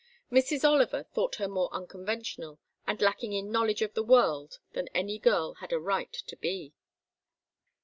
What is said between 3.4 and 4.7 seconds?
knowledge of the world